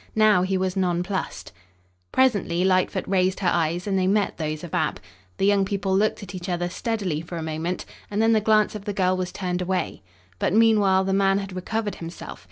[0.15, 1.51] Now he was nonplussed.
[2.11, 4.99] Presently Lightfoot raised her eyes and they met those of Ab.
[5.37, 8.73] The young people looked at each other steadily for a moment and then the glance
[8.73, 10.01] of the girl was turned away.
[10.39, 12.39] But, meanwhile, the man had recovered himself.